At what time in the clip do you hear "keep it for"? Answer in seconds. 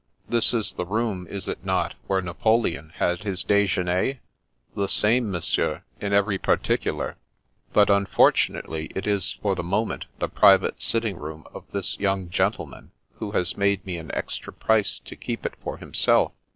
15.15-15.77